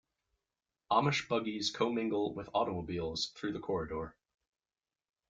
[0.89, 4.15] Amish buggies co-mingle with automobiles through the corridor.